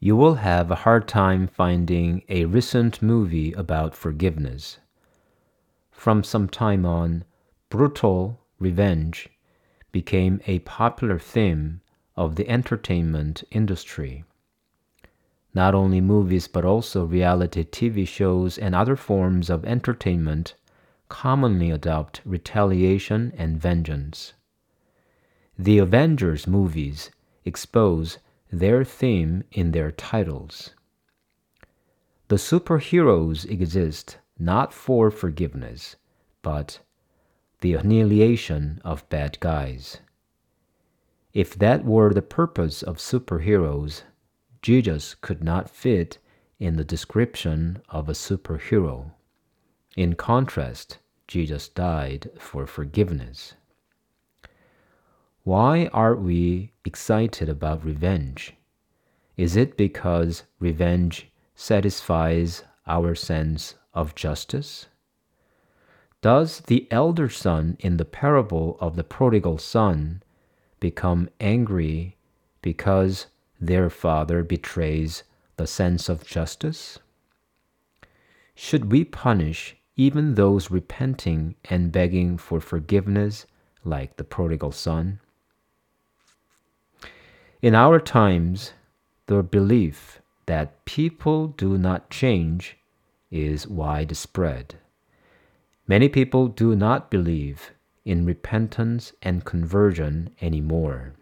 [0.00, 4.78] you will have a hard time finding a recent movie about forgiveness.
[5.90, 7.24] From some time on,
[7.68, 9.28] brutal revenge
[9.90, 11.80] became a popular theme
[12.16, 14.24] of the entertainment industry.
[15.52, 20.54] Not only movies but also reality TV shows and other forms of entertainment
[21.08, 24.34] commonly adopt retaliation and vengeance.
[25.58, 27.10] The Avengers movies
[27.44, 28.18] expose
[28.50, 30.74] their theme in their titles.
[32.28, 35.96] The superheroes exist not for forgiveness,
[36.42, 36.80] but
[37.60, 40.00] the annihilation of bad guys.
[41.32, 44.02] If that were the purpose of superheroes,
[44.62, 46.18] Jesus could not fit
[46.58, 49.12] in the description of a superhero.
[49.96, 53.54] In contrast, Jesus died for forgiveness.
[55.48, 58.52] Why are we excited about revenge?
[59.38, 64.88] Is it because revenge satisfies our sense of justice?
[66.20, 70.22] Does the elder son in the parable of the prodigal son
[70.80, 72.18] become angry
[72.60, 75.22] because their father betrays
[75.56, 76.98] the sense of justice?
[78.54, 83.46] Should we punish even those repenting and begging for forgiveness
[83.82, 85.20] like the prodigal son?
[87.60, 88.72] In our times,
[89.26, 92.76] the belief that people do not change
[93.32, 94.76] is widespread.
[95.88, 97.72] Many people do not believe
[98.04, 101.14] in repentance and conversion anymore.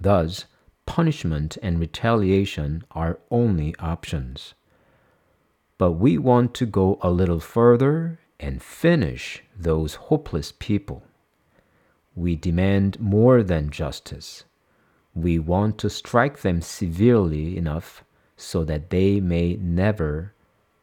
[0.00, 0.46] Thus,
[0.86, 4.54] punishment and retaliation are only options.
[5.76, 11.02] But we want to go a little further and finish those hopeless people.
[12.14, 14.44] We demand more than justice.
[15.14, 18.04] We want to strike them severely enough
[18.36, 20.32] so that they may never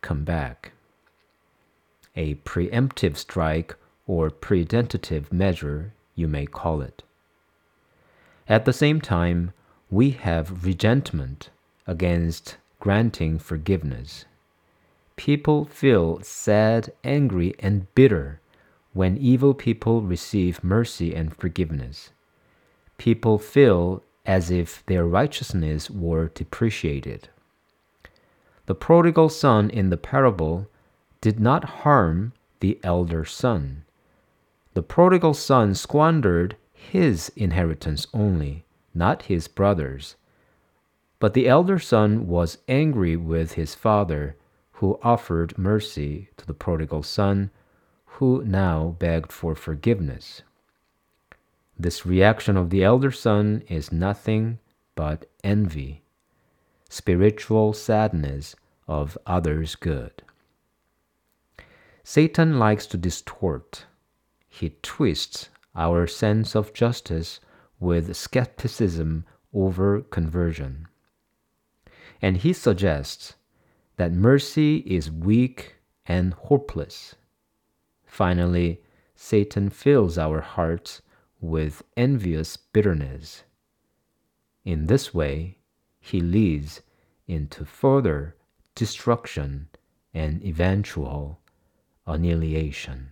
[0.00, 0.72] come back.
[2.14, 3.76] A preemptive strike
[4.06, 7.02] or preventative measure, you may call it.
[8.48, 9.52] At the same time,
[9.90, 11.50] we have resentment
[11.86, 14.24] against granting forgiveness.
[15.16, 18.40] People feel sad, angry, and bitter
[18.92, 22.10] when evil people receive mercy and forgiveness.
[22.96, 27.30] People feel as if their righteousness were depreciated.
[28.66, 30.68] The prodigal son in the parable
[31.22, 33.84] did not harm the elder son.
[34.74, 40.16] The prodigal son squandered his inheritance only, not his brother's.
[41.18, 44.36] But the elder son was angry with his father,
[44.72, 47.50] who offered mercy to the prodigal son,
[48.04, 50.42] who now begged for forgiveness.
[51.78, 54.58] This reaction of the elder son is nothing
[54.96, 56.02] but envy,
[56.88, 58.56] spiritual sadness
[58.88, 60.22] of others' good.
[62.02, 63.84] Satan likes to distort.
[64.48, 67.38] He twists our sense of justice
[67.78, 69.24] with skepticism
[69.54, 70.88] over conversion.
[72.20, 73.34] And he suggests
[73.98, 77.14] that mercy is weak and hopeless.
[78.04, 78.80] Finally,
[79.14, 81.02] Satan fills our hearts
[81.40, 83.44] with envious bitterness.
[84.64, 85.58] In this way,
[86.00, 86.82] he leads
[87.26, 88.36] into further
[88.74, 89.68] destruction
[90.14, 91.40] and eventual
[92.06, 93.10] annihilation.